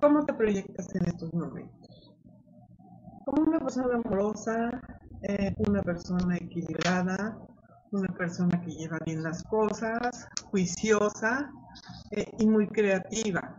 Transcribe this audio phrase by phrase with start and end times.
[0.00, 2.14] ¿Cómo te proyectas en estos momentos?
[3.24, 4.80] Como una persona amorosa,
[5.22, 7.36] eh, una persona equilibrada,
[7.90, 11.50] una persona que lleva bien las cosas, juiciosa
[12.12, 13.58] eh, y muy creativa.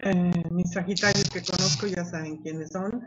[0.00, 3.02] Eh, mis sagitarios que conozco ya saben quiénes son.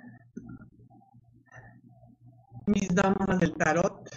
[2.65, 4.09] Mis damas del tarot.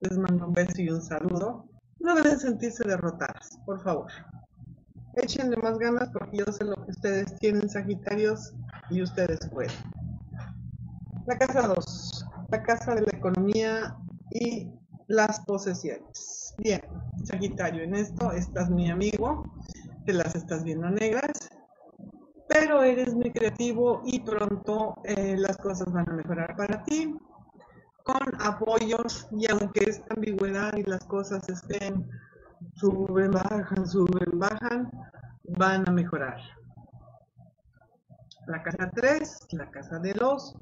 [0.00, 1.73] Les mando un beso y un saludo.
[2.04, 4.12] No deben sentirse derrotadas, por favor.
[5.14, 8.52] Échenle más ganas porque yo sé lo que ustedes tienen, Sagitarios,
[8.90, 9.72] y ustedes pueden.
[11.24, 13.96] La casa 2, la casa de la economía
[14.30, 14.70] y
[15.06, 16.54] las posesiones.
[16.58, 16.82] Bien,
[17.24, 19.46] Sagitario, en esto estás mi amigo,
[20.04, 21.48] te las estás viendo negras,
[22.50, 27.16] pero eres muy creativo y pronto eh, las cosas van a mejorar para ti
[28.04, 32.08] con apoyos y aunque esta ambigüedad y las cosas estén
[32.76, 34.90] suben, bajan, suben, bajan,
[35.56, 36.38] van a mejorar.
[38.46, 40.54] La casa 3, la casa de los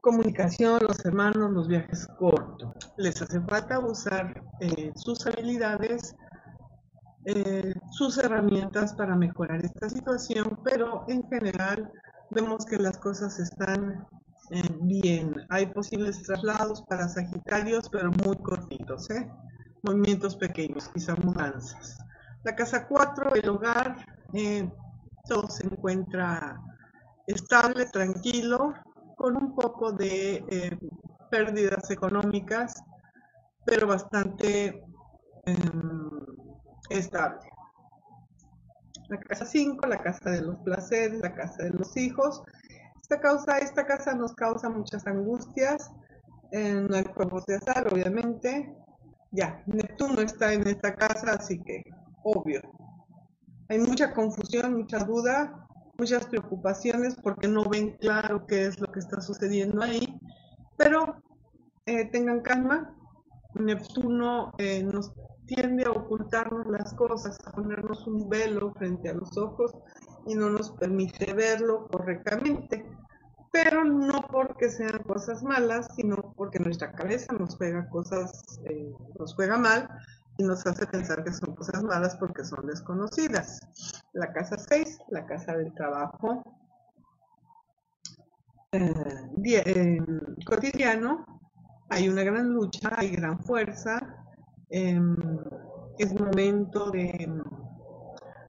[0.00, 2.72] comunicación, los hermanos, los viajes cortos.
[2.96, 6.14] Les hace falta usar eh, sus habilidades,
[7.26, 11.92] eh, sus herramientas para mejorar esta situación, pero en general
[12.30, 14.06] vemos que las cosas están
[14.50, 15.34] eh, bien.
[15.48, 19.08] Hay posibles traslados para Sagitarios, pero muy cortitos,
[19.82, 21.98] movimientos pequeños, quizá mudanzas.
[22.44, 24.04] La casa 4, el hogar,
[25.28, 26.60] todo se encuentra
[27.26, 28.74] estable, tranquilo,
[29.16, 30.78] con un poco de eh,
[31.30, 32.82] pérdidas económicas,
[33.64, 34.82] pero bastante
[35.44, 36.10] em,
[36.88, 37.48] estable.
[39.08, 42.42] La casa 5, la casa de los placeres, la casa de los hijos.
[43.10, 45.90] Esta, causa, esta casa nos causa muchas angustias,
[46.52, 47.04] en no hay
[47.56, 48.72] azar, obviamente.
[49.32, 51.82] Ya, Neptuno está en esta casa, así que,
[52.22, 52.60] obvio.
[53.68, 55.66] Hay mucha confusión, mucha duda,
[55.98, 60.20] muchas preocupaciones porque no ven claro qué es lo que está sucediendo ahí,
[60.76, 61.20] pero
[61.86, 62.94] eh, tengan calma,
[63.54, 65.12] Neptuno eh, nos
[65.46, 69.72] tiende a ocultarnos las cosas, a ponernos un velo frente a los ojos
[70.26, 72.84] y no nos permite verlo correctamente,
[73.52, 79.34] pero no porque sean cosas malas, sino porque nuestra cabeza nos juega cosas, eh, nos
[79.34, 79.88] juega mal
[80.38, 83.60] y nos hace pensar que son cosas malas porque son desconocidas.
[84.12, 86.44] La casa 6, la casa del trabajo
[88.72, 89.98] eh,
[90.46, 91.26] cotidiano,
[91.88, 93.98] hay una gran lucha, hay gran fuerza,
[94.68, 95.16] em,
[95.98, 97.42] es momento de em,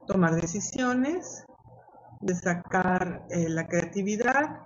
[0.05, 1.43] tomar decisiones,
[2.21, 4.61] de sacar eh, la creatividad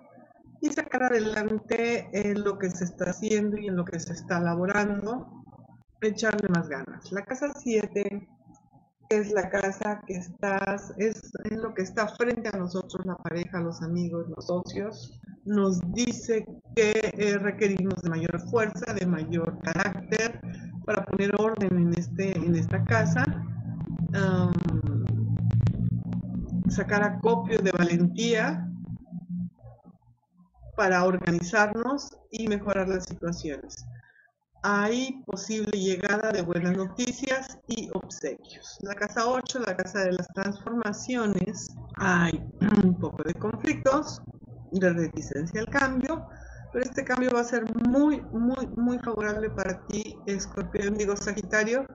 [0.61, 4.37] y sacar adelante eh, lo que se está haciendo y en lo que se está
[4.37, 5.43] elaborando
[6.01, 7.11] echarle más ganas.
[7.11, 8.27] La casa 7
[9.09, 13.81] es la casa que estás, es, lo que está frente a nosotros, la pareja, los
[13.81, 15.19] amigos, los socios.
[15.45, 16.45] Nos dice
[16.75, 20.39] que eh, requerimos de mayor fuerza, de mayor carácter
[20.85, 23.23] para poner orden en, este, en esta casa.
[26.69, 28.67] Sacar acopio de valentía
[30.75, 33.85] para organizarnos y mejorar las situaciones
[34.67, 38.79] hay posible llegada de buenas noticias y obsequios.
[38.81, 41.67] La casa 8, la casa de las transformaciones,
[41.97, 42.43] hay
[42.83, 44.23] un poco de conflictos,
[44.71, 46.25] de reticencia al cambio,
[46.73, 51.85] pero este cambio va a ser muy, muy, muy favorable para ti, escorpión, digo Sagitario.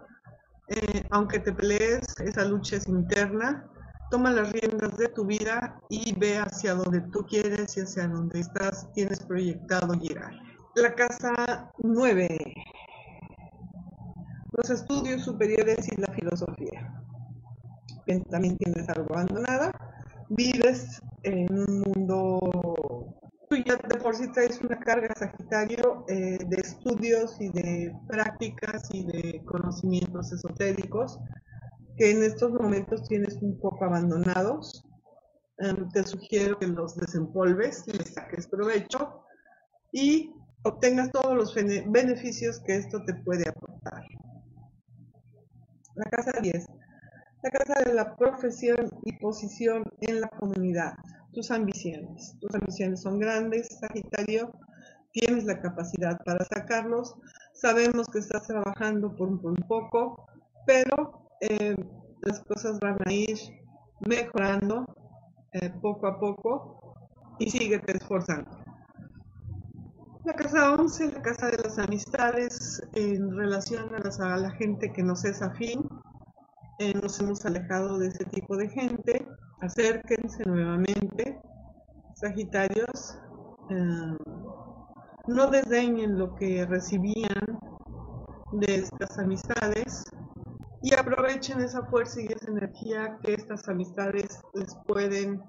[0.68, 3.68] Eh, aunque te pelees, esa lucha es interna.
[4.10, 8.40] Toma las riendas de tu vida y ve hacia donde tú quieres y hacia donde
[8.40, 10.32] estás, tienes proyectado llegar.
[10.74, 12.54] La casa 9.
[14.52, 16.92] Los estudios superiores y la filosofía.
[18.30, 19.70] También tienes algo abandonada.
[20.28, 23.16] Vives en un mundo
[23.50, 28.88] tú ya de por sí traes una carga sagitario eh, de estudios y de prácticas
[28.92, 31.18] y de conocimientos esotéricos
[32.00, 34.82] que en estos momentos tienes un poco abandonados.
[35.58, 39.22] Em, te sugiero que los desempolves y les saques provecho
[39.92, 40.32] y
[40.64, 44.02] obtengas todos los beneficios que esto te puede aportar.
[45.96, 46.66] La casa 10.
[47.42, 50.94] La casa de la profesión y posición en la comunidad.
[51.34, 52.34] Tus ambiciones.
[52.40, 54.50] Tus ambiciones son grandes, Sagitario.
[55.12, 57.14] Tienes la capacidad para sacarlos.
[57.52, 60.26] Sabemos que estás trabajando por un, poco,
[60.66, 61.76] pero eh,
[62.22, 63.38] las cosas van a ir
[64.00, 64.86] mejorando
[65.52, 66.96] eh, poco a poco
[67.38, 68.50] y síguete esforzando.
[70.24, 75.24] La casa 11, la casa de las amistades en relación a, la gente que nos
[75.24, 75.88] es afín.
[76.78, 79.26] eh, nos hemos alejado de ese tipo de gente.
[79.60, 81.40] Acérquense nuevamente,
[82.14, 83.18] Sagitarios.
[83.70, 84.16] Eh,
[85.26, 87.58] no desdeñen lo que recibían
[88.52, 90.04] de estas amistades
[90.82, 95.42] y aprovechen esa fuerza y esa energía que estas amistades les pueden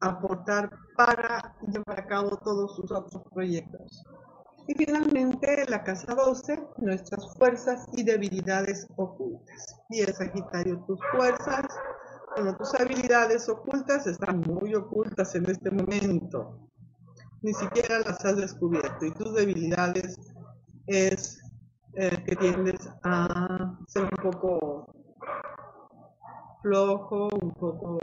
[0.00, 4.04] aportar para llevar a cabo todos sus otros proyectos.
[4.66, 9.76] Y finalmente, la casa 12, nuestras fuerzas y debilidades ocultas.
[9.90, 11.66] Y es Sagitario, tus fuerzas,
[12.34, 16.58] bueno, tus habilidades ocultas están muy ocultas en este momento.
[17.42, 19.04] Ni siquiera las has descubierto.
[19.04, 20.18] Y tus debilidades
[20.86, 21.38] es
[21.96, 24.86] eh, que tiendes a ser un poco
[26.62, 27.98] flojo, un poco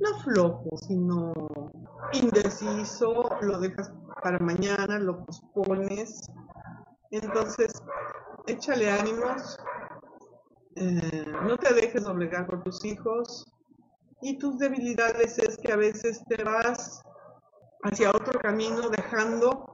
[0.00, 1.32] no flojo, sino
[2.12, 3.92] indeciso, lo dejas
[4.22, 6.22] para mañana, lo pospones.
[7.10, 7.72] Entonces,
[8.46, 9.58] échale ánimos,
[10.76, 13.44] eh, no te dejes obligar por tus hijos.
[14.22, 17.02] Y tus debilidades es que a veces te vas
[17.82, 19.66] hacia otro camino dejando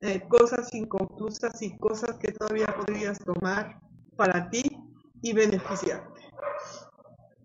[0.00, 3.80] eh, cosas inconclusas y cosas que todavía podrías tomar
[4.16, 4.62] para ti
[5.22, 6.20] y beneficiarte.